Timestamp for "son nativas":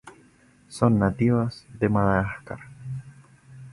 0.67-1.67